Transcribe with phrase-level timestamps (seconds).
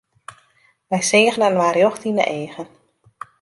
[0.89, 2.67] Wy seagen inoar rjocht yn 'e eagen.